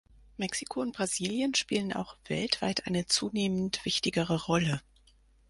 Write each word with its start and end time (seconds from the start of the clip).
Mexiko 0.37 0.81
und 0.81 0.95
Brasilien 0.95 1.53
spielen 1.53 1.93
auch 1.93 2.17
weltweit 2.25 2.87
eine 2.87 3.05
zunehmend 3.05 3.85
wichtigere 3.85 4.45
Rolle. 4.45 4.81